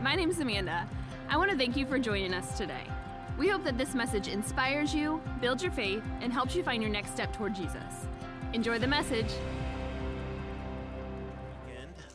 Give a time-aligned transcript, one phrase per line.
[0.00, 0.88] My name is Amanda.
[1.28, 2.84] I want to thank you for joining us today.
[3.38, 6.90] We hope that this message inspires you, builds your faith, and helps you find your
[6.90, 8.06] next step toward Jesus.
[8.52, 9.30] Enjoy the message.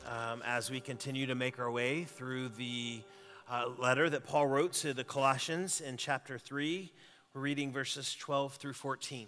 [0.08, 3.02] Um, as we continue to make our way through the
[3.50, 6.92] uh, letter that Paul wrote to the Colossians in chapter 3,
[7.34, 9.28] we're reading verses 12 through 14.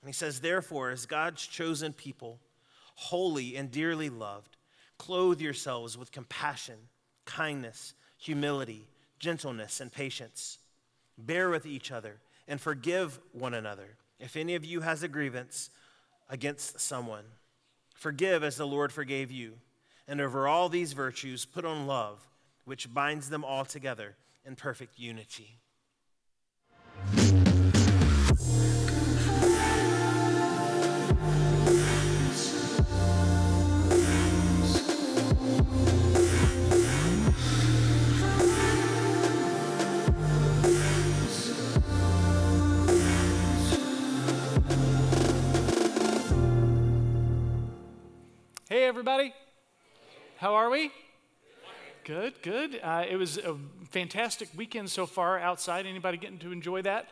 [0.00, 2.38] And he says, Therefore, as God's chosen people,
[2.96, 4.56] holy and dearly loved,
[4.98, 6.76] clothe yourselves with compassion,
[7.24, 8.88] kindness, humility,
[9.18, 10.58] gentleness, and patience.
[11.16, 13.96] Bear with each other and forgive one another.
[14.18, 15.70] If any of you has a grievance
[16.28, 17.24] against someone,
[17.94, 19.54] forgive as the Lord forgave you.
[20.06, 22.26] And over all these virtues, put on love,
[22.64, 25.58] which binds them all together in perfect unity.
[48.84, 49.32] Everybody.
[50.36, 50.90] How are we?
[52.04, 52.78] Good, good.
[52.82, 53.56] Uh, it was a
[53.90, 55.86] fantastic weekend so far outside.
[55.86, 57.08] Anybody getting to enjoy that?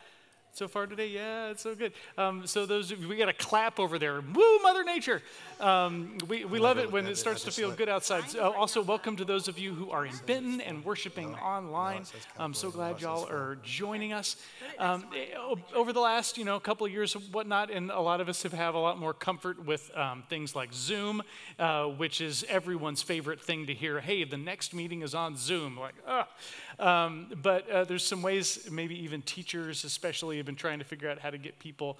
[0.53, 1.07] So far today?
[1.07, 1.93] Yeah, it's so good.
[2.15, 4.21] Um, so those we got a clap over there.
[4.21, 5.21] Woo, Mother Nature!
[5.59, 8.23] Um, we we love it when it starts to feel good outside.
[8.35, 12.03] Uh, also, welcome to those of you who are in Benton and worshiping online.
[12.37, 14.35] I'm so glad y'all are joining us.
[14.77, 15.35] Um, eh,
[15.73, 18.53] over the last you know couple of years, whatnot, and a lot of us have
[18.53, 21.23] had a lot more comfort with um, things like Zoom,
[21.57, 23.99] uh, which is everyone's favorite thing to hear.
[23.99, 25.79] Hey, the next meeting is on Zoom.
[25.79, 26.27] Like, ah.
[26.79, 31.09] Um, but uh, there's some ways, maybe even teachers especially, have been trying to figure
[31.09, 31.97] out how to get people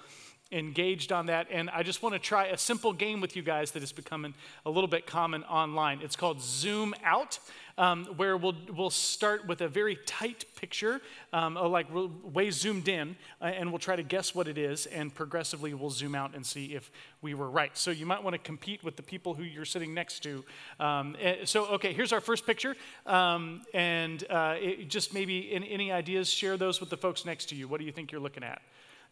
[0.52, 1.48] engaged on that.
[1.50, 4.34] And I just want to try a simple game with you guys that is becoming
[4.66, 6.00] a little bit common online.
[6.02, 7.38] It's called Zoom Out,
[7.78, 11.00] um, where we'll, we'll start with a very tight picture,
[11.32, 15.14] um, like way zoomed in, uh, and we'll try to guess what it is, and
[15.14, 16.90] progressively we'll zoom out and see if
[17.22, 17.76] we were right.
[17.76, 20.44] So you might want to compete with the people who you're sitting next to.
[20.78, 22.76] Um, eh, so, okay, here's our first picture.
[23.06, 27.54] Um, and uh, it, just maybe any ideas, share those with the folks next to
[27.54, 27.68] you.
[27.68, 28.62] What do you think you're looking at?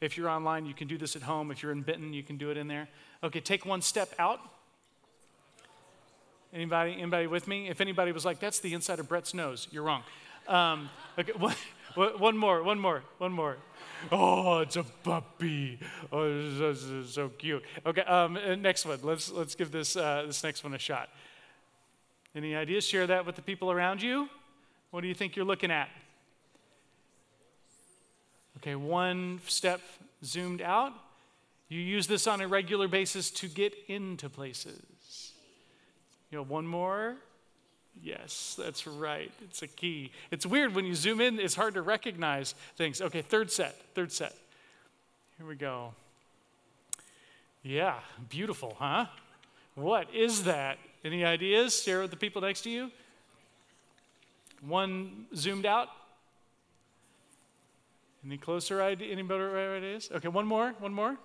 [0.01, 1.51] If you're online, you can do this at home.
[1.51, 2.89] If you're in Benton, you can do it in there.
[3.23, 4.41] Okay, take one step out.
[6.53, 7.69] Anybody, anybody with me?
[7.69, 10.03] If anybody was like, that's the inside of Brett's nose, you're wrong.
[10.47, 11.55] Um, okay, one,
[12.19, 13.57] one more, one more, one more.
[14.11, 15.79] Oh, it's a puppy.
[16.11, 17.63] Oh, so, so, so cute.
[17.87, 18.99] Okay, um, uh, next one.
[19.03, 21.09] Let's let's give this uh, this next one a shot.
[22.35, 22.85] Any ideas?
[22.85, 24.29] Share that with the people around you.
[24.91, 25.89] What do you think you're looking at?
[28.59, 29.81] Okay, one step
[30.25, 30.93] zoomed out.
[31.69, 34.83] You use this on a regular basis to get into places.
[36.33, 37.17] You know, one more.
[38.03, 39.31] Yes, that's right.
[39.43, 40.11] It's a key.
[40.31, 43.03] It's weird when you zoom in, it's hard to recognize things.
[43.03, 44.35] Okay, third set, third set.
[45.37, 45.93] Here we go.
[47.63, 47.99] Yeah,
[48.31, 49.07] beautiful, huh?
[49.75, 50.79] What is that?
[51.05, 51.83] Any ideas?
[51.83, 52.91] Share with the people next to you.
[54.67, 55.89] One zoomed out.
[58.25, 59.13] Any closer idea?
[59.13, 60.09] Any better ideas?
[60.15, 61.19] Okay, one more, one more.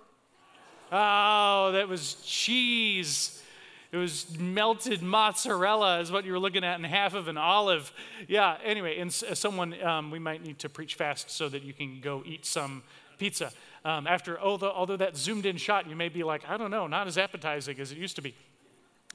[0.92, 3.42] Oh, that was cheese.
[3.90, 7.90] It was melted mozzarella, is what you were looking at, and half of an olive.
[8.26, 12.00] Yeah, anyway, and someone, um, we might need to preach fast so that you can
[12.00, 12.82] go eat some
[13.18, 13.50] pizza.
[13.86, 16.86] Um, after, although, although that zoomed in shot, you may be like, I don't know,
[16.86, 18.34] not as appetizing as it used to be.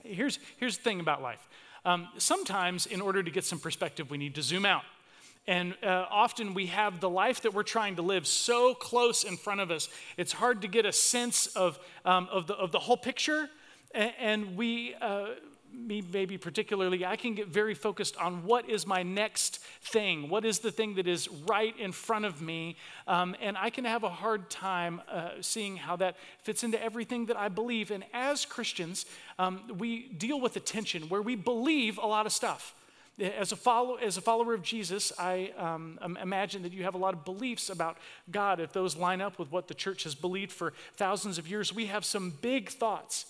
[0.04, 1.48] Here's, here's the thing about life.
[1.86, 4.84] Um, sometimes, in order to get some perspective, we need to zoom out.
[5.46, 9.36] And uh, often we have the life that we're trying to live so close in
[9.36, 12.80] front of us, it's hard to get a sense of, um, of, the, of the
[12.80, 13.50] whole picture.
[13.94, 15.28] And, we, uh,
[15.74, 20.46] me maybe particularly, I can get very focused on what is my next thing, what
[20.46, 22.78] is the thing that is right in front of me.
[23.08, 27.26] Um, and I can have a hard time uh, seeing how that fits into everything
[27.28, 27.92] that I believe.
[27.92, 29.06] And as Christians,
[29.40, 32.76] um, we deal with a tension where we believe a lot of stuff.
[33.20, 36.98] As a, follow, as a follower of Jesus, I um, imagine that you have a
[36.98, 37.98] lot of beliefs about
[38.32, 38.60] God.
[38.60, 41.86] If those line up with what the church has believed for thousands of years, we
[41.86, 43.28] have some big thoughts.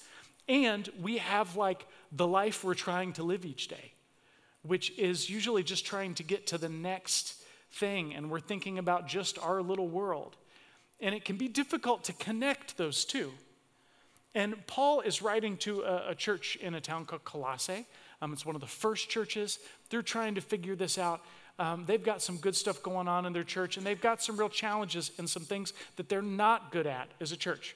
[0.48, 3.94] And we have like the life we're trying to live each day,
[4.62, 7.42] which is usually just trying to get to the next
[7.72, 8.14] thing.
[8.14, 10.36] And we're thinking about just our little world.
[11.00, 13.32] And it can be difficult to connect those two.
[14.36, 17.86] And Paul is writing to a, a church in a town called Colossae.
[18.22, 19.60] Um, it's one of the first churches.
[19.90, 21.22] They're trying to figure this out.
[21.60, 24.38] Um, they've got some good stuff going on in their church, and they've got some
[24.38, 27.76] real challenges and some things that they're not good at as a church.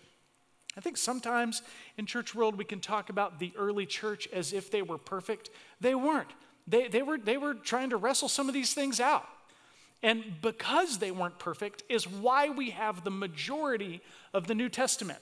[0.78, 1.64] I think sometimes
[1.98, 5.50] in church world we can talk about the early church as if they were perfect.
[5.82, 6.30] They weren't.
[6.68, 9.26] They, they, were, they were trying to wrestle some of these things out.
[10.04, 14.02] And because they weren't perfect, is why we have the majority
[14.34, 15.20] of the New Testament.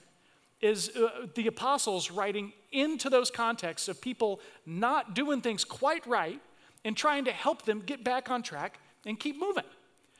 [0.61, 6.41] Is uh, the apostles writing into those contexts of people not doing things quite right
[6.83, 9.63] and trying to help them get back on track and keep moving.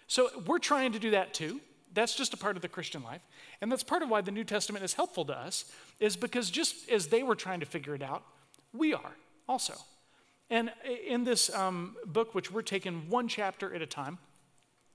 [0.07, 1.61] So we're trying to do that too.
[1.95, 3.21] That's just a part of the Christian life.
[3.61, 6.89] And that's part of why the New Testament is helpful to us, is because just
[6.89, 8.23] as they were trying to figure it out,
[8.73, 9.15] we are
[9.47, 9.73] also.
[10.49, 10.71] And
[11.07, 14.19] in this um, book, which we're taking one chapter at a time,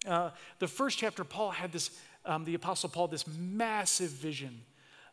[0.07, 0.31] uh,
[0.61, 1.91] the first chapter, Paul had this,
[2.25, 4.63] um, the Apostle Paul, this massive vision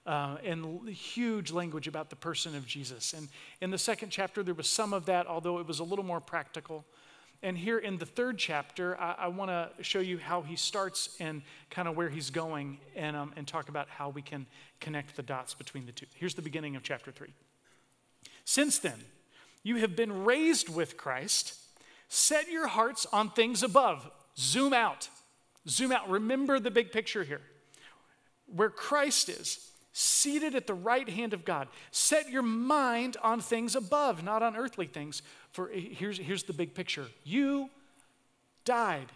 [0.06, 3.14] uh, and huge language about the person of Jesus.
[3.14, 3.28] And
[3.62, 6.22] in the second chapter, there was some of that, although it was a little more
[6.22, 6.86] practical.
[7.44, 11.16] And here in the third chapter, I, I want to show you how he starts
[11.20, 14.48] and kind of where he's going and, um, and talk about how we can
[14.80, 16.08] connect the dots between the two.
[16.16, 17.34] Here's the beginning of chapter three.
[18.44, 19.00] Since then,
[19.64, 21.54] you have been raised with Christ.
[22.10, 24.10] Set your hearts on things above.
[24.38, 25.10] Zoom out.
[25.68, 26.10] Zoom out.
[26.10, 27.42] Remember the big picture here.
[28.48, 31.68] Where Christ is, seated at the right hand of God.
[31.90, 35.24] Set your mind on things above, not on earthly things.
[35.50, 37.72] For eh, here's, here's the big picture you
[38.64, 39.08] died,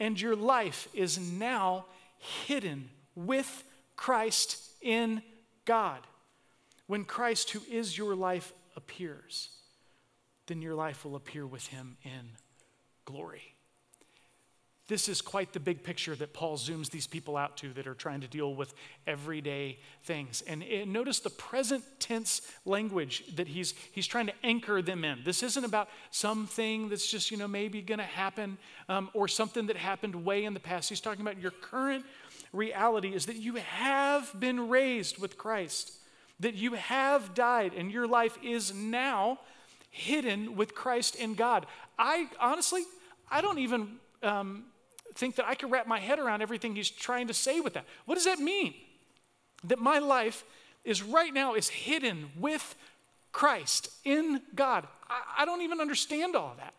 [0.00, 1.84] and your life is now
[2.46, 3.64] hidden with
[3.94, 5.22] Christ in
[5.66, 6.00] God.
[6.86, 9.50] When Christ, who is your life, appears,
[10.46, 12.30] then your life will appear with him in
[13.04, 13.55] glory.
[14.88, 17.94] This is quite the big picture that Paul zooms these people out to that are
[17.94, 18.72] trying to deal with
[19.04, 20.44] everyday things.
[20.46, 25.22] And, notice the present tense language that he's, he's trying to anchor them in.
[25.24, 29.66] This isn't about something that's just, you know, maybe going to happen um, or something
[29.66, 30.88] that happened way in the past.
[30.88, 32.04] He's talking about your current
[32.52, 35.94] reality is that you have been raised with Christ,
[36.38, 39.40] that you have died, and your life is now
[39.90, 41.66] hidden with Christ in God.
[41.98, 42.84] I honestly,
[43.28, 43.96] I don't even.
[44.22, 44.66] Um,
[45.16, 47.84] think that I can wrap my head around everything he's trying to say with that.
[48.04, 48.74] What does that mean?
[49.64, 50.44] That my life
[50.84, 52.74] is right now is hidden with
[53.32, 54.86] Christ in God.
[55.08, 56.74] I, I don't even understand all that.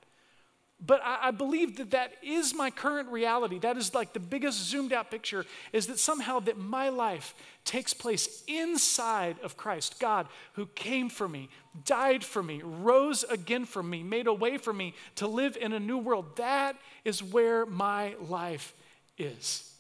[0.80, 3.58] But I, I, believe that that is my current reality.
[3.58, 5.44] That is like the biggest zoomed out picture
[5.74, 7.34] is that somehow that my life
[7.66, 11.50] takes place inside of Christ, God who came for me,
[11.84, 15.74] died for me, rose again for me, made a way for me to live in
[15.74, 16.38] a new world.
[16.38, 18.76] That is where my life
[19.18, 19.74] is.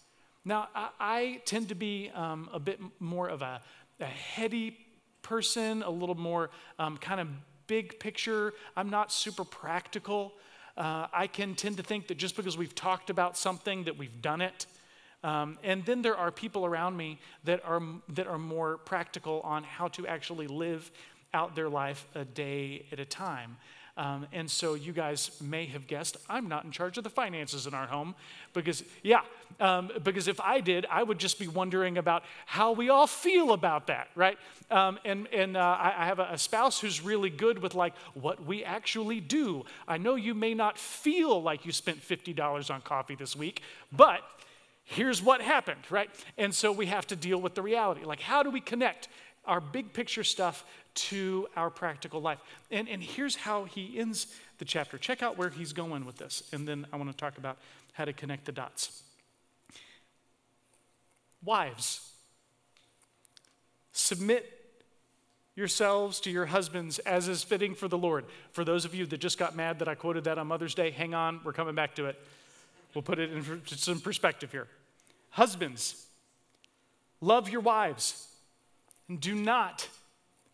[0.43, 3.61] Now, I, I tend to be um, a bit more of a,
[3.99, 4.77] a heady
[5.21, 7.27] person, a little more um, kind of
[7.67, 8.53] big picture.
[8.75, 10.33] I'm not super practical.
[10.77, 14.21] Uh, I can tend to think that just because we've talked about something, that we've
[14.21, 14.67] done it.
[15.23, 19.63] Um, and then there are people around me that are, that are more practical on
[19.63, 20.91] how to actually live
[21.33, 23.57] out their life a day at a time.
[23.97, 27.65] Um, and so you guys may have guessed I'm not in charge of the finances
[27.65, 28.13] in our home
[28.53, 29.21] because, yeah,
[29.59, 33.53] um, because if I did, I would just be wondering about how we all feel
[33.53, 34.37] about that, right?
[34.69, 37.93] Um, and and uh, I, I, have a, a, spouse who's really good with like
[38.13, 39.65] what we actually do.
[39.87, 43.61] I know you may not feel like you spent $50 on coffee this week,
[43.91, 44.21] but
[44.83, 46.09] here's what happened, right?
[46.37, 48.03] And so we have to deal with the reality.
[48.03, 49.07] Like, how do we connect
[49.45, 50.65] our big picture stuff
[50.97, 52.39] to our practical life.
[52.71, 54.27] And, and here's how he ends
[54.57, 54.97] the chapter.
[54.97, 57.57] Check out where he's going with this, and then I want to talk about
[57.93, 59.03] how to connect the dots.
[61.43, 62.11] Wives,
[63.91, 64.53] submit
[65.55, 68.25] yourselves to your husbands as is fitting for the Lord.
[68.51, 70.91] For those of you that just got mad that I quoted that on Mother's Day,
[70.91, 72.19] hang on, we're coming back to it.
[72.93, 74.67] We'll put it in some perspective here.
[75.29, 76.05] Husbands,
[77.21, 78.27] love your wives
[79.09, 79.87] and do not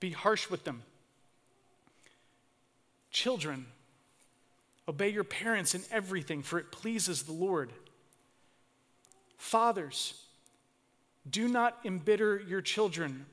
[0.04, 0.84] be harsh with them.
[3.10, 3.68] Children,
[4.86, 7.72] obey your parents in everything, for it pleases the Lord.
[9.38, 10.22] Fathers,
[11.30, 13.26] do not embitter your children,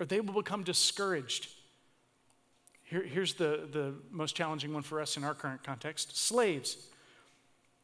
[0.00, 1.48] or they will become discouraged.
[2.84, 6.78] Here, here's the, the most challenging one for us in our current context Slaves,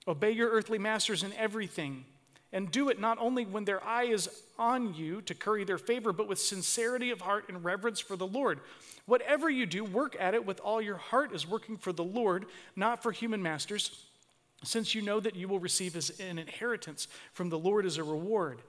[0.09, 2.07] obey your earthly masters in everything
[2.53, 4.29] and do it not only when their eye is
[4.59, 8.27] on you to curry their favor, but with sincerity of heart and reverence for the
[8.27, 8.61] Lord.
[9.07, 12.47] Whatever you do, work at it with all your heart as working for the Lord,
[12.77, 14.05] not for human masters,
[14.63, 18.05] since you know that you will receive as an inheritance from the Lord as a
[18.05, 18.61] reward.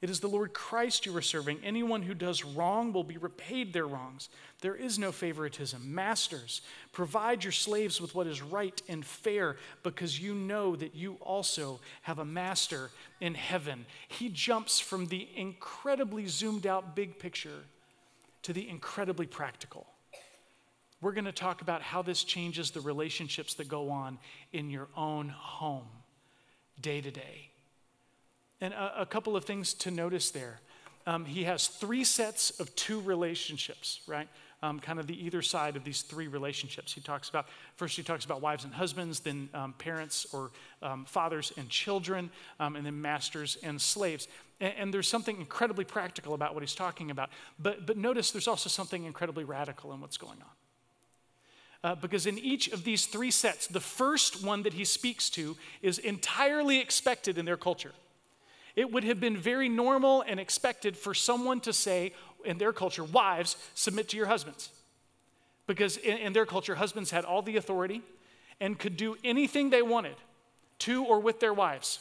[0.00, 1.58] It is the Lord Christ you are serving.
[1.64, 4.28] Anyone who does wrong will be repaid their wrongs.
[4.60, 5.92] There is no favoritism.
[5.92, 6.62] Masters,
[6.92, 11.80] provide your slaves with what is right and fair because you know that you also
[12.02, 12.90] have a master
[13.20, 13.86] in heaven.
[14.06, 17.64] He jumps from the incredibly zoomed out big picture
[18.42, 19.86] to the incredibly practical.
[21.00, 24.18] we're going to talk about how this changes the relationships that go on
[24.52, 25.88] in your own home
[26.80, 27.47] day to day.
[28.60, 30.60] And a, a, couple of things to notice there.
[31.06, 34.28] Um, he has three sets of two relationships, right?
[34.62, 36.92] Um, kind of the either side of these three relationships.
[36.92, 37.46] He talks about,
[37.76, 40.50] first, he talks about wives and husbands, then um, parents or
[40.82, 44.26] um, fathers and children, um, and then masters and slaves.
[44.60, 47.30] And, and, there's something incredibly practical about what he's talking about.
[47.58, 51.90] But, but notice there's also something incredibly radical in what's going on.
[51.90, 55.56] Uh, because in each of these three sets, the first one that he speaks to
[55.80, 57.92] is entirely expected in their culture.
[58.78, 62.12] It would have been very normal and expected for someone to say,
[62.44, 64.70] in their culture, wives, submit to your husbands.
[65.66, 68.02] Because in, in their culture, husbands had all the authority
[68.60, 70.14] and could do anything they wanted
[70.78, 71.98] to or with their wives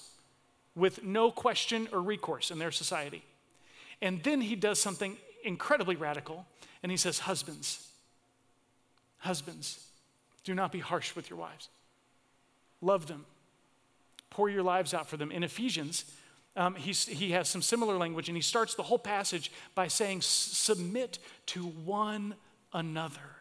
[0.75, 3.23] with no question or recourse in their society.
[3.99, 6.45] And then he does something incredibly radical,
[6.83, 7.87] and he says, Husbands,
[9.17, 9.83] Husbands,
[10.43, 11.69] do not be harsh with your wives.
[12.81, 13.25] Love them.
[14.29, 15.31] Pour your lives out for them.
[15.31, 16.05] In Ephesians,
[16.57, 21.19] um, he has some similar language, and he starts the whole passage by saying, Submit
[21.47, 22.35] to one
[22.73, 23.37] another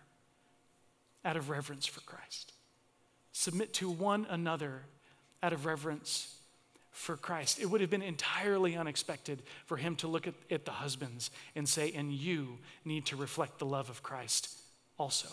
[1.25, 2.53] out of reverence for Christ.
[3.33, 4.83] Submit to one another
[5.43, 6.35] out of reverence
[6.93, 7.59] for Christ.
[7.61, 11.69] It would have been entirely unexpected for him to look at, at the husbands and
[11.69, 14.49] say, And you need to reflect the love of Christ
[14.99, 15.29] also.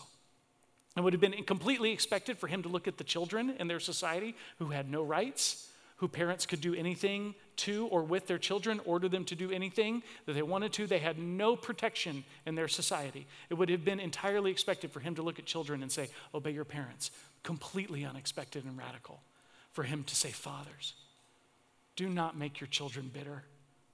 [0.96, 3.80] It would have been completely expected for him to look at the children in their
[3.80, 8.82] society who had no rights, who parents could do anything to or with their children,
[8.86, 10.88] order them to do anything that they wanted to.
[10.88, 13.28] They had no protection in their society.
[13.50, 16.52] It would have been entirely expected for him to look at children and say, Obey
[16.52, 17.12] your parents.
[17.44, 19.22] Completely unexpected and radical
[19.72, 20.94] for him to say, Fathers,
[21.96, 23.44] do not make your children bitter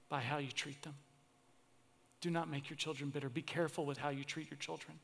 [0.08, 0.94] by how you treat them.
[2.20, 3.28] Do not make your children bitter.
[3.28, 4.98] Be careful with how you treat your children.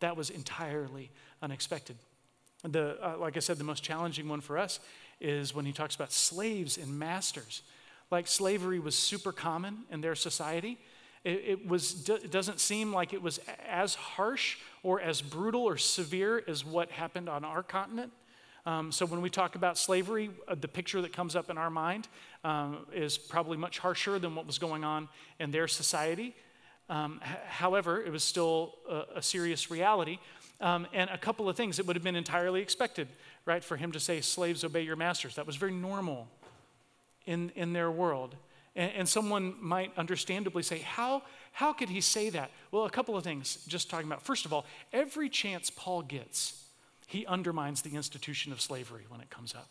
[0.00, 1.10] That was entirely
[1.42, 1.96] unexpected.
[2.62, 4.80] The, uh, like I said, the most challenging one for us
[5.20, 7.62] is when he talks about slaves and masters.
[8.10, 10.78] Like slavery was super common in their society.
[11.24, 15.78] It, it was, it doesn't seem like it was as harsh or as brutal or
[15.78, 18.12] severe as what happened on our continent.
[18.66, 21.70] Um, so when we talk about slavery, uh, the picture that comes up in our
[21.70, 22.08] mind
[22.44, 26.34] um, is probably much harsher than what was going on in their society.
[26.88, 30.18] Um, h- however, it was still a, a serious reality.
[30.60, 33.08] Um, and a couple of things that would have been entirely expected,
[33.46, 35.34] right, for him to say, Slaves, obey your masters.
[35.36, 36.28] That was very normal
[37.26, 38.36] in, in their world.
[38.76, 41.22] And, and someone might understandably say, how,
[41.52, 42.50] how could he say that?
[42.70, 44.22] Well, a couple of things, just talking about.
[44.22, 46.64] First of all, every chance Paul gets,
[47.06, 49.68] he undermines the institution of slavery when it comes up,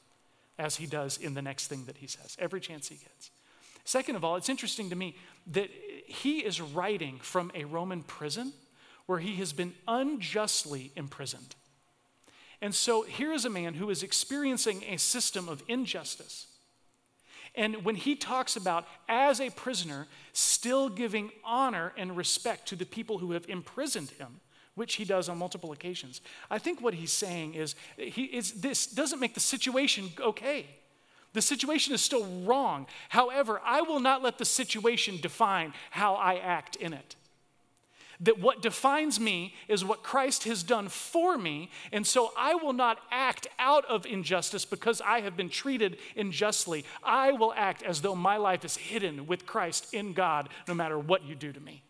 [0.58, 3.32] as he does in the next thing that he says, every chance he gets.
[3.86, 5.16] Second of all, it's interesting to me
[5.52, 5.70] that
[6.06, 8.54] he is writing from a Roman prison
[9.08, 11.56] where he has been unjustly imprisoned.
[12.64, 16.48] And so here is a man who is experiencing a system of injustice.
[17.56, 22.86] And when he talks about, as a prisoner, still giving honor and respect to the
[22.86, 24.40] people who have imprisoned him,
[24.76, 28.88] which he does on multiple occasions, I think what he's saying is, he, is this
[28.88, 30.66] doesn't make the situation okay.
[31.34, 32.88] The situation is still wrong.
[33.10, 37.18] However, I will not let the situation define how I act in it.
[38.24, 42.74] That what defines me is what Christ has done for me, and so I will
[42.74, 46.86] not act out of injustice because I have been treated unjustly.
[47.04, 50.98] I will act as though my life is hidden with Christ in God no matter
[50.98, 51.84] what you do to me.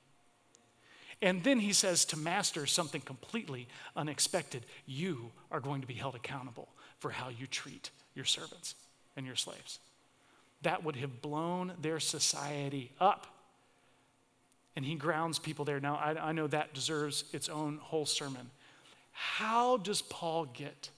[1.21, 6.15] And then he says to Master something completely unexpected you are going to be held
[6.15, 6.67] accountable
[6.99, 8.75] for how you treat your servants
[9.15, 9.79] and your slaves.
[10.63, 13.32] That would have blown their society up.
[14.75, 15.79] And he grounds people there.
[15.79, 18.49] Now, I, I know that deserves its own whole sermon.
[19.11, 20.89] How does Paul get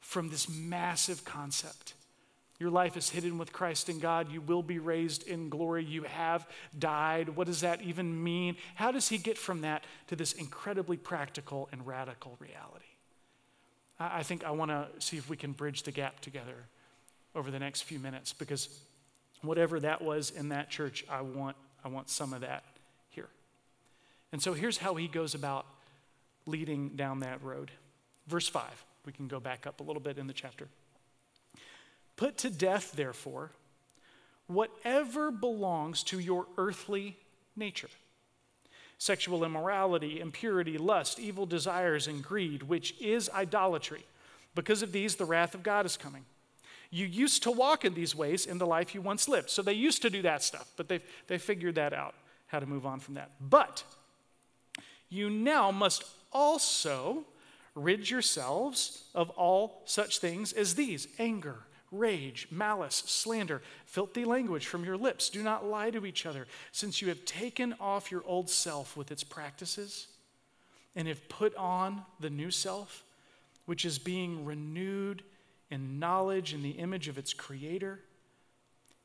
[0.00, 1.94] from this massive concept?
[2.58, 4.32] Your life is hidden with Christ in God.
[4.32, 5.84] You will be raised in glory.
[5.84, 6.48] You have
[6.78, 7.30] died.
[7.30, 8.56] What does that even mean?
[8.74, 12.86] How does he get from that to this incredibly practical and radical reality?
[14.00, 16.64] I think I want to see if we can bridge the gap together
[17.34, 18.68] over the next few minutes because
[19.42, 21.56] whatever that was in that church, I want,
[21.86, 22.64] I want some of that
[23.10, 23.28] here.
[24.32, 25.66] And so here's how he goes about
[26.44, 27.70] leading down that road.
[28.26, 30.66] Verse 5, we can go back up a little bit in the chapter.
[32.16, 33.52] Put to death, therefore,
[34.48, 37.16] whatever belongs to your earthly
[37.54, 37.90] nature
[38.98, 44.02] sexual immorality, impurity, lust, evil desires, and greed, which is idolatry.
[44.56, 46.24] Because of these, the wrath of God is coming.
[46.90, 49.50] You used to walk in these ways in the life you once lived.
[49.50, 52.14] So they used to do that stuff, but they've, they figured that out,
[52.46, 53.32] how to move on from that.
[53.40, 53.84] But
[55.08, 57.24] you now must also
[57.74, 61.56] rid yourselves of all such things as these anger,
[61.92, 65.28] rage, malice, slander, filthy language from your lips.
[65.28, 69.12] Do not lie to each other, since you have taken off your old self with
[69.12, 70.08] its practices
[70.94, 73.04] and have put on the new self,
[73.66, 75.22] which is being renewed
[75.70, 78.00] in knowledge in the image of its creator.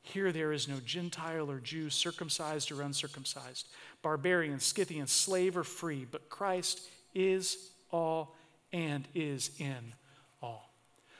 [0.02, 3.68] Here there is no Gentile or Jew, circumcised or uncircumcised,
[4.02, 6.82] barbarian, Scythian, slave or free, but Christ
[7.14, 8.34] is all
[8.72, 9.94] and is in
[10.42, 10.72] all.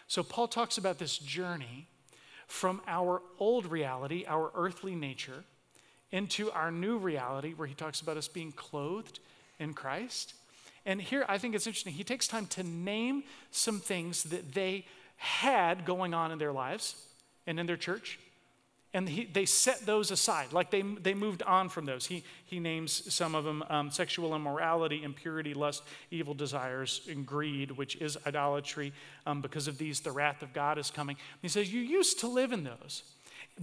[0.08, 1.86] So Paul talks about this journey
[2.46, 5.44] from our old reality, our earthly nature,
[6.10, 9.20] into our new reality where he talks about us being clothed
[9.58, 10.34] in Christ.
[10.84, 11.94] And here I think it's interesting.
[11.94, 14.86] He takes time to name some things that they
[15.22, 16.96] had going on in their lives
[17.46, 18.18] and in their church.
[18.92, 20.52] And he, they set those aside.
[20.52, 22.06] Like they, they moved on from those.
[22.06, 27.70] He, he names some of them um, sexual immorality impurity lust evil desires and greed
[27.70, 28.92] which is idolatry.
[29.24, 31.16] Um, because of these the wrath of god is coming.
[31.40, 33.04] He says you used to live in those.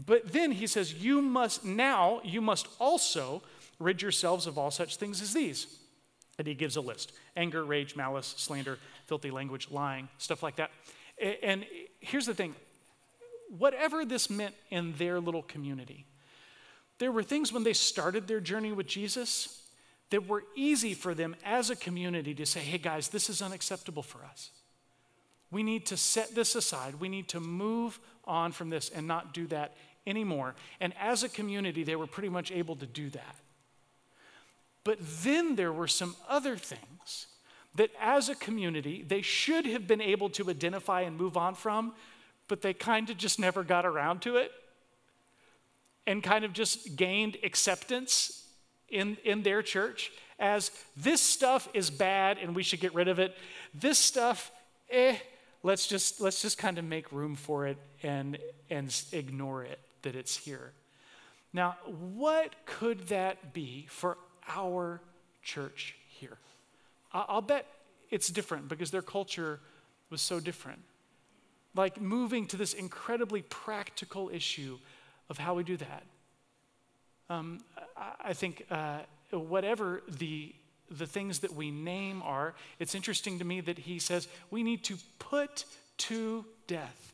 [0.05, 3.43] But then he says you must now you must also
[3.79, 5.67] rid yourselves of all such things as these.
[6.37, 7.11] And he gives a list.
[7.35, 10.71] Anger rage malice slander filthy language lying stuff like that
[11.19, 11.65] and
[11.99, 12.55] here's the thing
[13.57, 16.05] whatever this meant in their little community.
[16.99, 19.63] There were things when they started their journey with Jesus
[20.11, 24.03] that were easy for them as a community to say, hey guys, this is unacceptable
[24.03, 24.51] for us.
[25.51, 26.95] We need to set this aside.
[26.99, 30.55] We need to move on from this and not do that anymore.
[30.79, 33.35] And as a community, they were pretty much able to do that.
[34.83, 37.27] But then there were some other things
[37.75, 41.93] that as a community, they should have been able to identify and move on from,
[42.47, 44.51] but they kind of just never got around to it
[46.07, 48.47] and kind of just gained acceptance
[48.89, 53.19] in, in their church as this stuff is bad and we should get rid of
[53.19, 53.35] it.
[53.73, 54.51] This stuff,
[54.89, 55.17] eh,
[55.63, 58.37] let's just let's just kind of make room for it and
[58.69, 60.71] and ignore it that it's here.
[61.51, 65.01] Now, what could that be for our
[65.43, 66.37] church here?
[67.11, 67.65] I'll bet
[68.09, 69.59] it's different because their culture
[70.09, 70.81] was so different
[71.75, 74.77] like moving to this incredibly practical issue
[75.29, 76.03] of how we do that.
[77.29, 77.59] Um,
[78.19, 78.99] I think uh,
[79.31, 80.53] whatever the,
[80.89, 84.83] the things that we name are, it's interesting to me that he says we need
[84.85, 85.65] to put
[85.97, 87.13] to death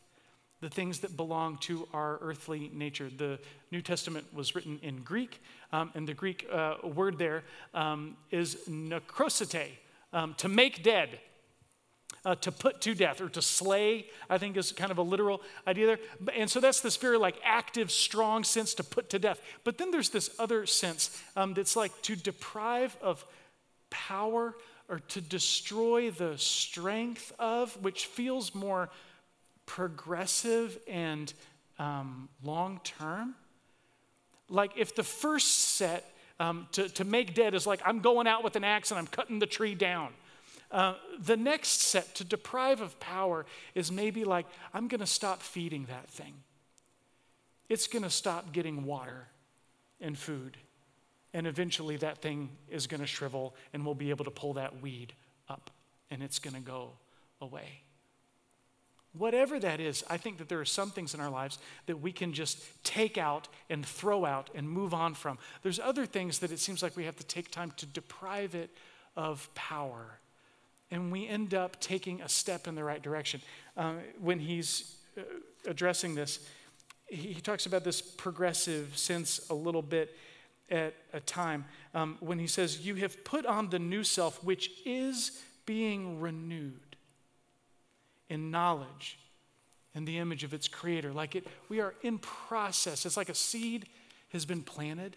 [0.61, 3.09] the things that belong to our earthly nature.
[3.15, 3.39] The
[3.71, 5.41] New Testament was written in Greek,
[5.73, 9.71] um, and the Greek uh, word there um, is nekrosite,
[10.15, 11.19] um, to make dead
[12.23, 15.41] uh, to put to death or to slay, I think is kind of a literal
[15.67, 15.99] idea there.
[16.35, 19.41] And so that's this very like active, strong sense to put to death.
[19.63, 23.23] But then there's this other sense um, that's like to deprive of
[23.91, 24.55] power
[24.89, 28.89] or to destroy the strength of, which feels more
[29.65, 31.33] progressive and
[31.77, 33.35] um, long term.
[34.49, 38.43] Like if the first set um, to, to make dead is like, I'm going out
[38.43, 40.13] with an axe and I'm cutting the tree down.
[40.71, 43.45] Uh, the next set to deprive of power
[43.75, 46.33] is maybe like, I'm going to stop feeding that thing.
[47.69, 49.27] It's going to stop getting water
[50.01, 50.57] and food.
[51.33, 54.81] And eventually that thing is going to shrivel and we'll be able to pull that
[54.81, 55.13] weed
[55.49, 55.69] up
[56.11, 56.91] and it's going to go
[57.41, 57.84] away.
[59.17, 62.11] Whatever that is, I think that there are some things in our lives that we
[62.11, 65.37] can just take out and throw out and move on from.
[65.61, 68.69] There's other things that it seems like we have to take time to deprive it
[69.15, 70.19] of power
[70.91, 73.41] and we end up taking a step in the right direction.
[73.75, 75.21] Uh, when he's uh,
[75.65, 76.47] addressing this,
[77.07, 80.15] he, talks about this progressive sense a little bit
[80.69, 84.71] at a time um, when he says, You have put on the new self, which
[84.85, 86.94] is being renewed
[88.29, 89.17] in knowledge
[89.95, 91.11] in the image of its creator.
[91.13, 93.05] Like it, we are in process.
[93.05, 93.87] It's like a seed
[94.29, 95.15] has been planted,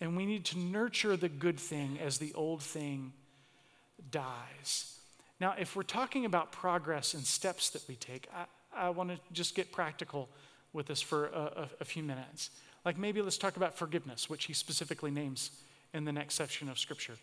[0.00, 3.12] and we need to nurture the good thing as the old thing
[4.10, 4.98] dies.
[5.40, 9.18] Now, if we're talking about progress and steps that we take, I, I want to
[9.32, 10.28] just get practical
[10.72, 12.50] with this for a, a, a few minutes.
[12.84, 15.50] Like maybe let's talk about forgiveness, which he specifically names
[15.92, 17.14] in the next section of Scripture.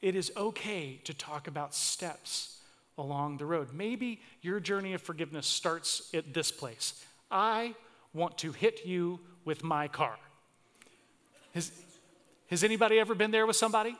[0.00, 2.60] It is okay to talk about steps
[2.98, 3.72] along the road.
[3.72, 7.04] Maybe your journey of forgiveness starts at this place.
[7.30, 7.74] I
[8.12, 10.16] want to hit you with my car.
[11.54, 11.70] Has,
[12.50, 13.96] has anybody ever been there with somebody?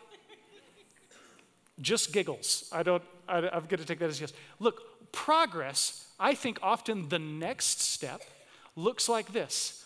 [1.80, 2.68] just giggles.
[2.72, 4.32] I don't, I, I'm going to take that as yes.
[4.60, 8.22] Look, progress, I think often the next step
[8.76, 9.84] looks like this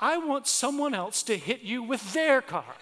[0.00, 2.76] I want someone else to hit you with their car.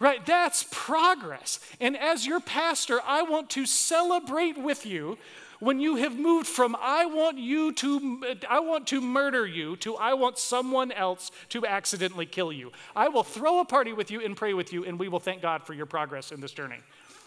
[0.00, 0.24] Right?
[0.24, 1.58] That's progress.
[1.80, 5.18] And as your pastor, I want to celebrate with you
[5.60, 9.96] when you have moved from I want you to I want to murder you to
[9.96, 12.70] I want someone else to accidentally kill you.
[12.94, 15.42] I will throw a party with you and pray with you and we will thank
[15.42, 16.78] God for your progress in this journey.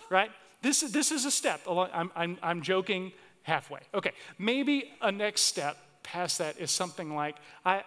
[0.10, 0.32] Right?
[0.62, 1.62] This, this is a step.
[1.68, 3.12] I'm, I'm, I'm joking
[3.44, 3.80] halfway.
[3.94, 7.84] Okay, maybe a next step past that is something like I,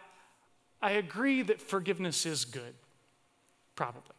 [0.83, 2.75] I agree that forgiveness is good,
[3.77, 4.17] probably.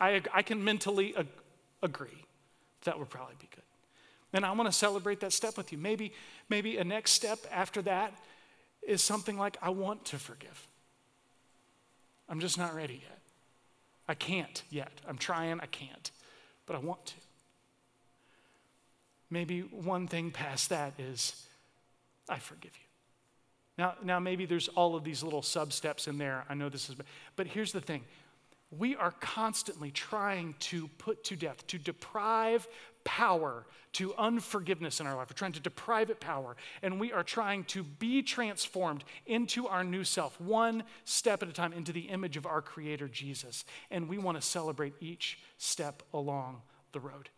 [0.00, 1.26] I, I can mentally ag-
[1.82, 2.24] agree
[2.84, 3.64] that would probably be good.
[4.32, 5.78] And I want to celebrate that step with you.
[5.78, 6.12] Maybe,
[6.48, 8.14] maybe a next step after that
[8.82, 10.68] is something like I want to forgive.
[12.28, 13.18] I'm just not ready yet.
[14.08, 14.92] I can't yet.
[15.06, 16.10] I'm trying, I can't,
[16.66, 17.14] but I want to.
[19.30, 21.46] Maybe one thing past that is
[22.28, 22.86] I forgive you.
[23.78, 26.44] Now, now maybe there's all of these little sub steps in there.
[26.48, 26.96] I know this is,
[27.36, 28.04] but here's the thing
[28.70, 32.68] we are constantly trying to put to death, to deprive
[33.04, 35.28] power to unforgiveness in our life.
[35.30, 36.56] We're trying to deprive it power.
[36.82, 41.52] And we are trying to be transformed into our new self, one step at a
[41.52, 43.64] time, into the image of our Creator, Jesus.
[43.90, 47.30] And we want to celebrate each step along the road.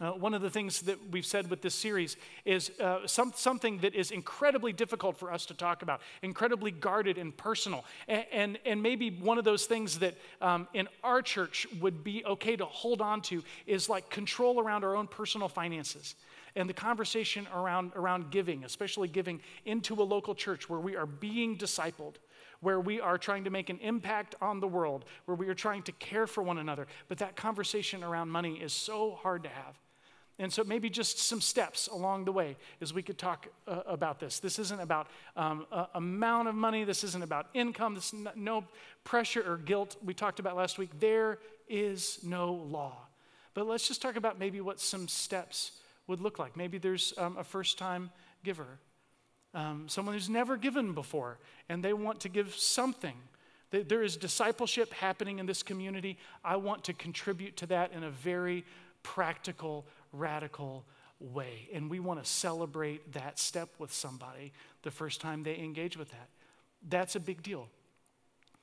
[0.00, 3.78] Uh, one of the things that we've said with this series is uh, some, something
[3.78, 7.84] that is incredibly difficult for us to talk about, incredibly guarded and personal.
[8.08, 12.24] And, and, and maybe one of those things that um, in our church would be
[12.24, 16.14] okay to hold on to is like control around our own personal finances.
[16.56, 21.06] And the conversation around, around giving, especially giving into a local church where we are
[21.06, 22.14] being discipled
[22.62, 25.82] where we are trying to make an impact on the world, where we are trying
[25.82, 26.86] to care for one another.
[27.08, 29.78] But that conversation around money is so hard to have.
[30.40, 34.18] And so, maybe just some steps along the way as we could talk uh, about
[34.18, 34.40] this.
[34.40, 38.64] This isn't about um, amount of money, this isn't about income, this is no
[39.04, 40.98] pressure or guilt we talked about last week.
[40.98, 42.96] There is no law.
[43.52, 45.72] But let's just talk about maybe what some steps
[46.06, 46.56] would look like.
[46.56, 48.10] Maybe there's um, a first time
[48.42, 48.78] giver,
[49.52, 53.16] um, someone who's never given before, and they want to give something.
[53.72, 56.16] There is discipleship happening in this community.
[56.42, 58.64] I want to contribute to that in a very
[59.02, 60.84] practical radical
[61.20, 61.68] way.
[61.72, 66.10] And we want to celebrate that step with somebody the first time they engage with
[66.10, 66.28] that.
[66.88, 67.68] That's a big deal.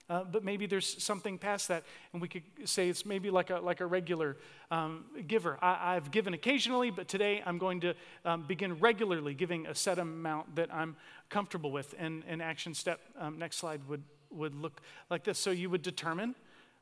[0.10, 1.83] Uh, but maybe there's something past that,
[2.13, 4.38] and we could say it's maybe like a, like a regular
[4.71, 5.57] um, giver.
[5.62, 9.99] I, have given occasionally, but today I'm going to um, begin regularly giving a set
[9.99, 10.95] amount that I'm
[11.29, 11.93] comfortable with.
[11.99, 14.79] And an action step, um, next slide, would, would look
[15.10, 15.38] like this.
[15.39, 16.36] So you would determine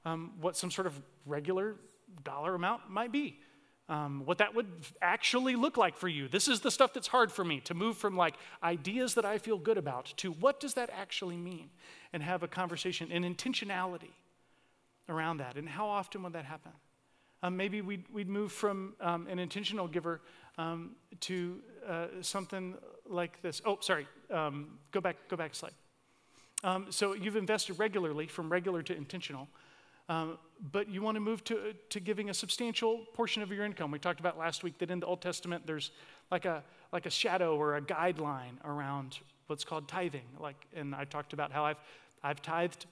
[0.06, 0.93] um, what some sort of
[1.25, 1.78] regular
[2.23, 3.39] dollar amount might be
[3.88, 4.67] um, what that would
[5.02, 6.28] actually look like for you.
[6.28, 9.38] This is the stuff that's hard for me to move from like ideas that I
[9.38, 11.69] feel good about to what does that actually mean
[12.12, 14.12] and have a conversation and intentionality
[15.08, 15.56] around that.
[15.56, 16.71] And how often would that happen?
[17.43, 20.21] Um, maybe we'd, we'd move from um, an intentional giver
[20.58, 22.76] um, to uh, something
[23.08, 23.62] like this.
[23.65, 24.08] Oh, sorry.
[24.32, 25.17] Um, go back.
[25.30, 25.74] Go back a slide.
[26.63, 29.48] Um, so you've invested regularly, from regular to intentional.
[30.08, 30.38] Um,
[30.72, 33.91] but you want to move to, to giving a substantial portion of your income.
[33.91, 35.91] We talked about last week that in the Old Testament there's
[36.32, 36.63] like a,
[36.94, 40.26] like a shadow or a guideline around what's called tithing.
[40.39, 41.80] Like, and I talked about how I've,
[42.24, 42.86] I've tithed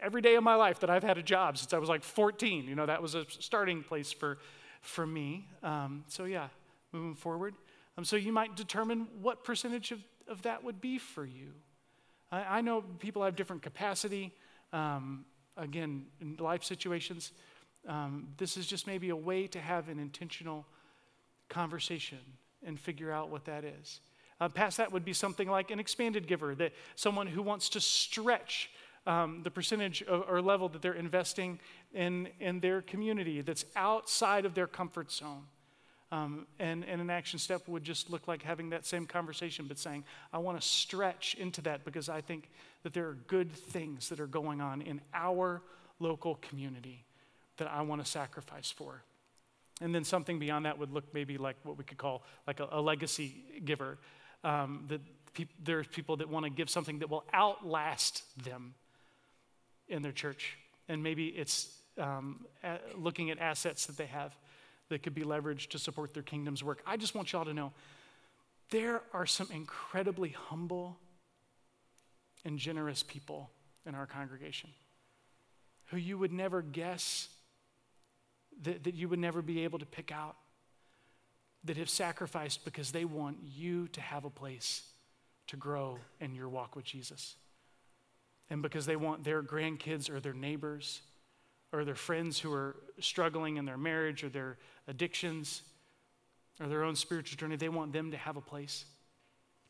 [0.00, 2.66] every day of my life that I've had a job since I was like 14.
[2.66, 4.38] You know, that was a starting place for,
[4.80, 5.46] for me.
[5.62, 6.48] Um, so, yeah,
[6.92, 7.54] moving forward.
[7.96, 11.52] Um, so, you might determine what percentage of, of that would be for you.
[12.30, 14.32] I, I know people have different capacity.
[14.72, 15.24] Um,
[15.56, 17.32] again, in life situations,
[17.88, 20.66] um, this is just maybe a way to have an intentional
[21.48, 22.18] conversation
[22.64, 24.00] and figure out what that is.
[24.40, 27.80] Uh, past that would be something like an expanded giver, that someone who wants to
[27.80, 28.70] stretch
[29.06, 31.58] um, the percentage of, or level that they're investing
[31.92, 35.44] in, in their community that's outside of their comfort zone.
[36.12, 39.78] Um, and, and an action step would just look like having that same conversation, but
[39.78, 42.50] saying, I want to stretch into that because I think
[42.82, 45.62] that there are good things that are going on in our
[45.98, 47.04] local community
[47.56, 49.02] that I want to sacrifice for.
[49.80, 52.68] And then something beyond that would look maybe like what we could call like a,
[52.70, 53.98] a legacy giver.
[54.44, 55.00] Um, that
[55.34, 58.74] pe- there's people that want to give something that will outlast them
[59.88, 60.56] in their church.
[60.88, 62.46] And maybe it's um,
[62.96, 64.36] looking at assets that they have
[64.88, 66.82] that could be leveraged to support their kingdom's work.
[66.86, 67.72] I just want y'all to know
[68.70, 70.96] there are some incredibly humble
[72.44, 73.50] and generous people
[73.86, 74.70] in our congregation
[75.86, 77.28] who you would never guess
[78.62, 80.36] that, that you would never be able to pick out,
[81.64, 84.82] that have sacrificed because they want you to have a place
[85.46, 87.36] to grow in your walk with Jesus.
[88.50, 91.02] and because they want their grandkids or their neighbors
[91.72, 95.62] or their friends who are struggling in their marriage or their addictions
[96.60, 98.84] or their own spiritual journey, they want them to have a place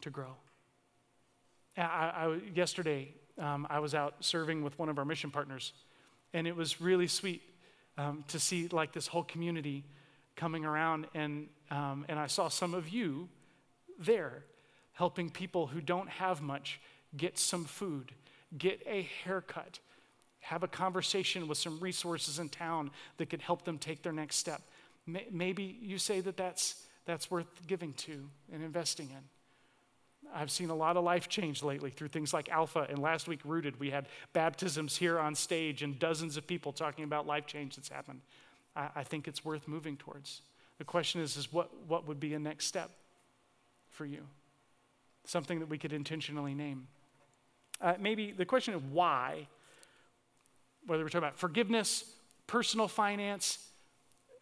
[0.00, 0.34] to grow.
[1.76, 5.72] I, I, yesterday, um, I was out serving with one of our mission partners,
[6.34, 7.42] and it was really sweet
[7.98, 9.84] um, to see like this whole community
[10.36, 13.28] coming around, and, um, and I saw some of you
[13.98, 14.44] there
[14.92, 16.80] helping people who don't have much
[17.16, 18.12] get some food,
[18.56, 19.78] get a haircut,
[20.40, 24.36] have a conversation with some resources in town that could help them take their next
[24.36, 24.60] step.
[25.06, 29.41] Maybe you say that that's, that's worth giving to and investing in.
[30.34, 32.86] I've seen a lot of life change lately through things like Alpha.
[32.88, 37.04] And last week, Rooted, we had baptisms here on stage and dozens of people talking
[37.04, 38.20] about life change that's happened.
[38.74, 40.42] I, I think it's worth moving towards.
[40.78, 42.90] The question is, is what, what would be a next step
[43.90, 44.22] for you?
[45.24, 46.88] Something that we could intentionally name.
[47.80, 49.46] Uh, maybe the question of why,
[50.86, 52.04] whether we're talking about forgiveness,
[52.46, 53.58] personal finance,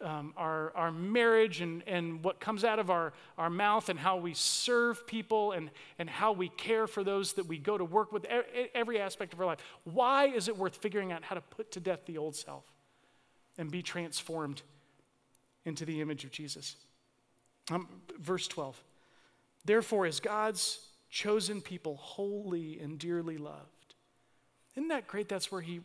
[0.03, 4.17] um, our, our marriage and, and what comes out of our, our mouth and how
[4.17, 8.13] we serve people and, and how we care for those that we go to work
[8.13, 8.25] with,
[8.75, 9.59] every aspect of our life.
[9.85, 12.65] Why is it worth figuring out how to put to death the old self
[13.59, 14.63] and be transformed
[15.65, 16.77] into the image of Jesus?
[17.71, 18.83] Um, verse 12.
[19.65, 23.95] Therefore, as God's chosen people, holy and dearly loved.
[24.77, 25.29] Isn't that great?
[25.29, 25.81] That's where he,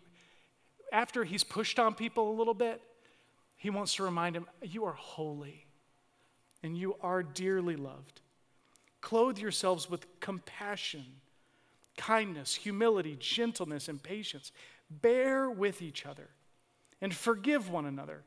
[0.92, 2.82] after he's pushed on people a little bit,
[3.56, 5.66] he wants to remind him, You are holy
[6.64, 8.22] and you are dearly loved.
[9.02, 11.06] Clothe yourselves with compassion,
[11.96, 14.52] kindness, humility, gentleness, and patience.
[14.90, 16.30] Bear with each other
[17.02, 18.24] and forgive one another.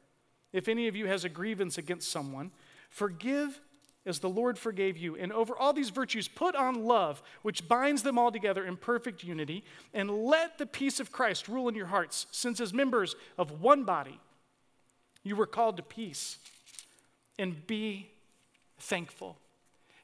[0.52, 2.52] If any of you has a grievance against someone,
[2.90, 3.60] forgive
[4.06, 5.16] as the Lord forgave you.
[5.16, 9.22] And over all these virtues, put on love, which binds them all together in perfect
[9.22, 9.64] unity.
[9.92, 13.84] And let the peace of Christ rule in your hearts, since as members of one
[13.84, 14.18] body,
[15.28, 16.38] you were called to peace
[17.38, 18.10] and be
[18.78, 19.36] thankful.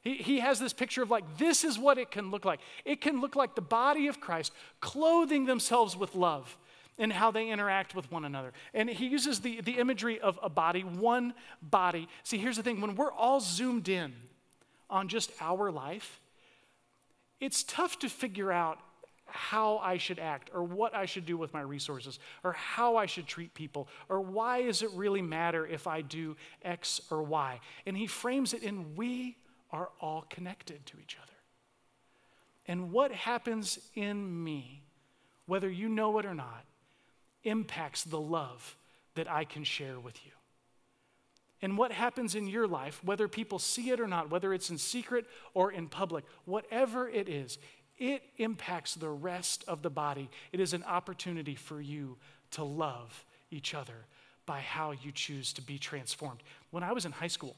[0.01, 2.59] He, he has this picture of like, this is what it can look like.
[2.85, 6.57] It can look like the body of Christ clothing themselves with love
[6.97, 8.53] and how they interact with one another.
[8.73, 12.07] And he uses the, the imagery of a body, one body.
[12.23, 14.13] See, here's the thing when we're all zoomed in
[14.89, 16.21] on just our life,
[17.41, 18.79] it's tough to figure out
[19.35, 23.05] how I should act or what I should do with my resources or how I
[23.05, 27.59] should treat people or why does it really matter if I do X or Y.
[27.85, 29.37] And he frames it in we
[29.71, 31.31] are all connected to each other.
[32.67, 34.81] And what happens in me,
[35.45, 36.65] whether you know it or not,
[37.43, 38.75] impacts the love
[39.15, 40.31] that I can share with you.
[41.61, 44.77] And what happens in your life, whether people see it or not, whether it's in
[44.77, 47.57] secret or in public, whatever it is,
[47.97, 50.29] it impacts the rest of the body.
[50.51, 52.17] It is an opportunity for you
[52.51, 54.05] to love each other
[54.45, 56.41] by how you choose to be transformed.
[56.71, 57.55] When I was in high school,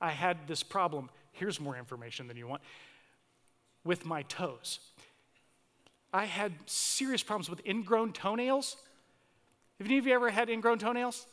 [0.00, 1.10] I had this problem.
[1.32, 2.62] Here's more information than you want
[3.84, 4.80] with my toes.
[6.12, 8.76] I had serious problems with ingrown toenails.
[9.78, 11.26] Have any of you ever had ingrown toenails?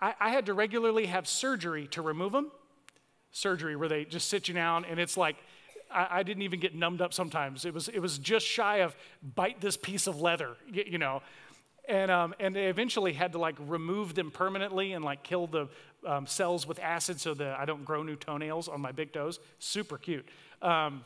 [0.00, 2.50] I, I had to regularly have surgery to remove them.
[3.30, 5.36] Surgery where they just sit you down and it's like
[5.90, 7.64] I, I, didn't even get numbed up sometimes.
[7.64, 8.96] It was, it was just shy of
[9.34, 11.22] bite this piece of leather, you, you know.
[11.88, 15.68] And, um, and they eventually had to like remove them permanently and like kill the
[16.06, 19.40] um, cells with acid so that I don't grow new toenails on my big toes.
[19.58, 20.28] Super cute.
[20.60, 21.04] Um,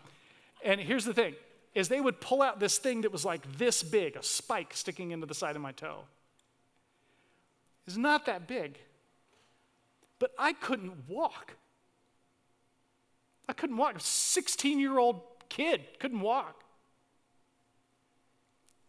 [0.65, 1.35] and here's the thing
[1.75, 5.13] is they would pull out this thing that was like this big, a spike sticking
[5.13, 6.01] into the side of my toe.
[7.87, 8.79] It's not that big.
[10.19, 11.57] But I couldn't walk.
[13.49, 13.97] I couldn't walk.
[13.97, 16.63] A 16 year old kid couldn't walk.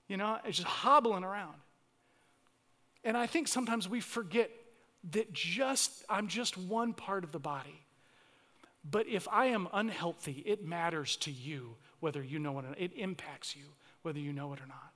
[0.08, 1.56] You know, it's just hobbling around.
[3.04, 4.50] And I think sometimes we forget
[5.12, 7.82] that just, I'm just one part of the body.
[8.90, 12.80] But if I am unhealthy, it matters to you whether you know it or not.
[12.80, 13.64] It impacts you
[14.02, 14.92] whether you know it or not.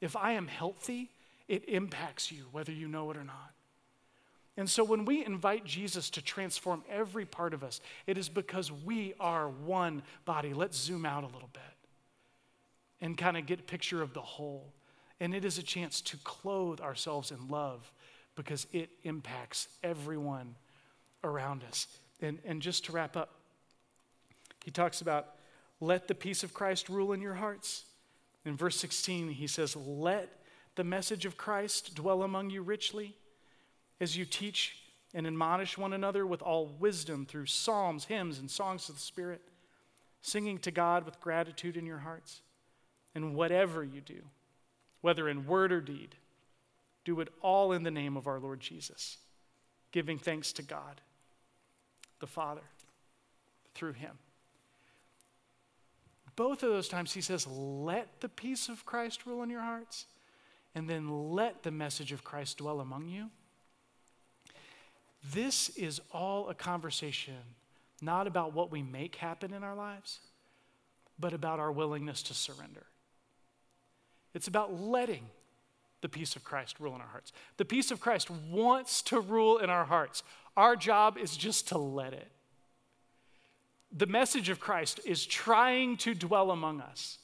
[0.00, 1.10] If I am healthy,
[1.48, 3.52] it impacts you whether you know it or not.
[4.56, 8.70] And so when we invite Jesus to transform every part of us, it is because
[8.70, 10.54] we are one body.
[10.54, 11.62] Let's zoom out a little bit
[13.00, 14.72] and kind of get a picture of the whole.
[15.18, 17.90] And it is a chance to clothe ourselves in love
[18.36, 20.54] because it impacts everyone
[21.24, 21.88] around us.
[22.20, 23.34] And, and just to wrap up,
[24.64, 25.30] he talks about
[25.80, 27.84] let the peace of Christ rule in your hearts.
[28.44, 30.30] In verse 16, he says, Let
[30.76, 33.16] the message of Christ dwell among you richly
[34.00, 34.76] as you teach
[35.14, 39.40] and admonish one another with all wisdom through psalms, hymns, and songs of the Spirit,
[40.20, 42.42] singing to God with gratitude in your hearts.
[43.14, 44.22] And whatever you do,
[45.00, 46.16] whether in word or deed,
[47.04, 49.18] do it all in the name of our Lord Jesus,
[49.92, 51.00] giving thanks to God,
[52.18, 52.62] the Father,
[53.74, 54.18] through him.
[56.36, 60.06] Both of those times he says, Let the peace of Christ rule in your hearts,
[60.74, 63.30] and then let the message of Christ dwell among you.
[65.32, 67.34] This is all a conversation
[68.02, 70.18] not about what we make happen in our lives,
[71.18, 72.84] but about our willingness to surrender.
[74.34, 75.24] It's about letting
[76.02, 77.32] the peace of Christ rule in our hearts.
[77.56, 80.22] The peace of Christ wants to rule in our hearts.
[80.56, 82.30] Our job is just to let it.
[83.96, 87.18] The message of Christ is trying to dwell among us.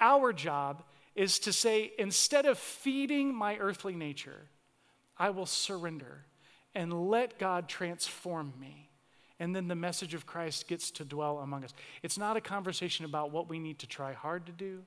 [0.00, 0.82] Our job
[1.14, 4.48] is to say, instead of feeding my earthly nature,
[5.18, 6.24] I will surrender
[6.74, 8.88] and let God transform me.
[9.38, 11.74] And then the message of Christ gets to dwell among us.
[12.02, 14.82] It's not a conversation about what we need to try hard to do.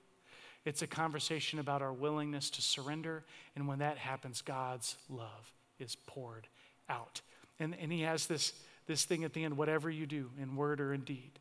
[0.64, 3.24] It's a conversation about our willingness to surrender.
[3.56, 6.48] And when that happens, God's love is poured
[6.90, 7.22] out.
[7.60, 8.54] And, and He has this,
[8.88, 11.40] this thing at the end whatever you do, in word or in deed,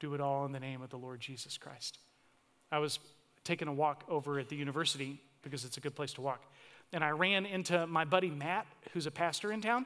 [0.00, 1.98] do it all in the name of the Lord Jesus Christ.
[2.72, 2.98] I was
[3.44, 6.42] taking a walk over at the university because it's a good place to walk.
[6.94, 9.84] And I ran into my buddy Matt, who's a pastor in town.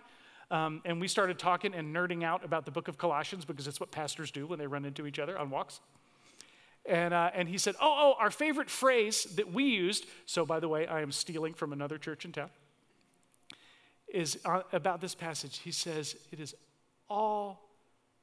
[0.50, 3.80] Um, and we started talking and nerding out about the book of Colossians because it's
[3.80, 5.80] what pastors do when they run into each other on walks.
[6.84, 10.60] And, uh, and he said, oh, oh, our favorite phrase that we used, so by
[10.60, 12.50] the way, I am stealing from another church in town,
[14.06, 15.58] is uh, about this passage.
[15.58, 16.54] He says, it is
[17.08, 17.62] all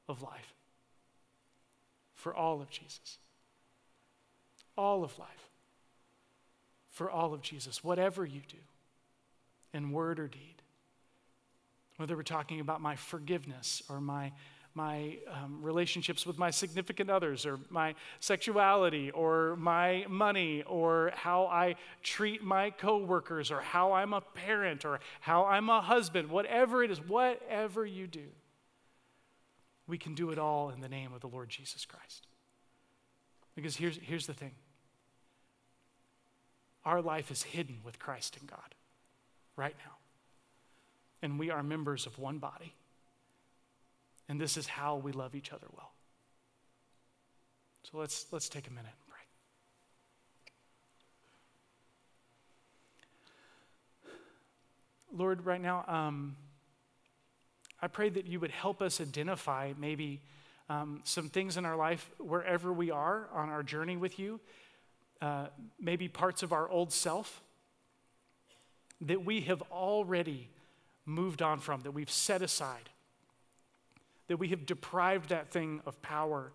[0.08, 0.54] of life
[2.14, 3.18] for all of Jesus.
[4.78, 5.50] All of life
[6.90, 8.56] for all of Jesus, whatever you do,
[9.76, 10.62] in word or deed.
[11.98, 14.32] Whether we're talking about my forgiveness or my
[14.76, 21.46] my um, relationships with my significant others, or my sexuality, or my money, or how
[21.46, 26.84] I treat my coworkers, or how I'm a parent, or how I'm a husband, whatever
[26.84, 28.26] it is, whatever you do,
[29.86, 32.26] we can do it all in the name of the Lord Jesus Christ.
[33.54, 34.52] Because here's, here's the thing
[36.84, 38.74] our life is hidden with Christ in God
[39.56, 39.92] right now.
[41.22, 42.74] And we are members of one body.
[44.28, 45.92] And this is how we love each other well.
[47.84, 49.18] So let's, let's take a minute and pray.
[55.16, 56.36] Lord, right now, um,
[57.80, 60.20] I pray that you would help us identify maybe
[60.68, 64.40] um, some things in our life wherever we are on our journey with you,
[65.22, 65.46] uh,
[65.80, 67.40] maybe parts of our old self
[69.02, 70.48] that we have already
[71.04, 72.90] moved on from, that we've set aside
[74.28, 76.52] that we have deprived that thing of power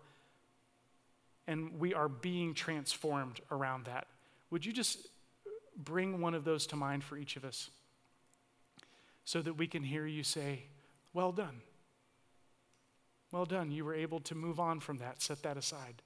[1.46, 4.06] and we are being transformed around that.
[4.50, 5.08] Would you just
[5.76, 7.70] bring one of those to mind for each of us
[9.24, 10.64] so that we can hear you say,
[11.12, 11.62] Well done.
[13.32, 13.70] Well done.
[13.70, 16.02] You were able to move on from that, set that aside.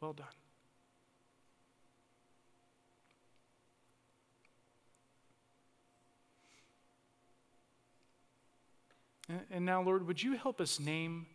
[0.00, 0.26] Well done.
[9.50, 11.26] And now, Lord, would you help us name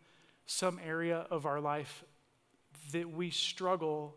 [0.46, 2.04] some area of our life
[2.92, 4.14] that we struggle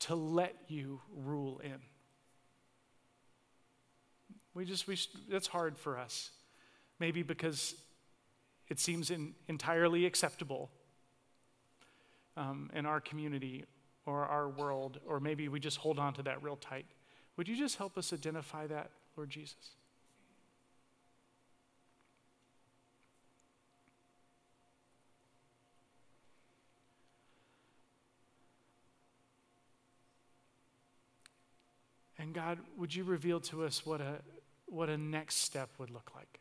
[0.00, 1.80] to let you rule in?
[4.54, 4.98] We just, we,
[5.30, 6.30] that's hard for us.
[6.98, 7.74] Maybe because
[8.68, 10.70] it seems in, entirely acceptable
[12.36, 13.64] um, in our community
[14.06, 16.86] or our world, or maybe we just hold on to that real tight.
[17.36, 19.76] Would you just help us identify that, Lord Jesus?
[32.22, 34.20] And God, would you reveal to us what a,
[34.66, 36.38] what a next step would look like?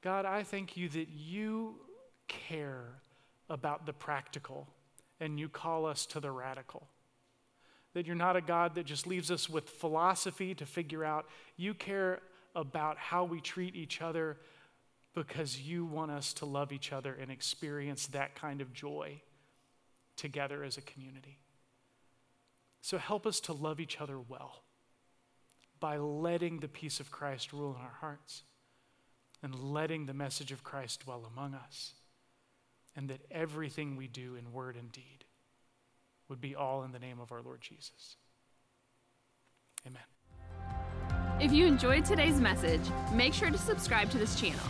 [0.00, 1.74] God, I thank you that you
[2.26, 2.86] care
[3.50, 4.66] about the practical
[5.20, 6.88] and you call us to the radical.
[7.92, 11.26] That you're not a God that just leaves us with philosophy to figure out.
[11.58, 12.22] You care
[12.54, 14.38] about how we treat each other
[15.14, 19.20] because you want us to love each other and experience that kind of joy
[20.16, 21.38] together as a community.
[22.80, 24.62] So help us to love each other well
[25.80, 28.42] by letting the peace of Christ rule in our hearts
[29.42, 31.92] and letting the message of Christ dwell among us,
[32.96, 35.24] and that everything we do in word and deed
[36.28, 38.16] would be all in the name of our Lord Jesus.
[39.86, 40.02] Amen.
[41.40, 42.80] If you enjoyed today's message,
[43.12, 44.64] make sure to subscribe to this channel.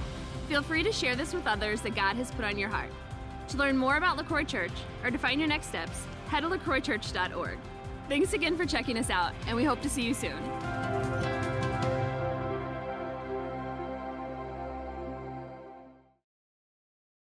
[0.49, 2.91] Feel free to share this with others that God has put on your heart.
[3.49, 4.73] To learn more about LaCroix Church
[5.03, 7.59] or to find your next steps, head to lacroixchurch.org.
[8.09, 10.39] Thanks again for checking us out, and we hope to see you soon.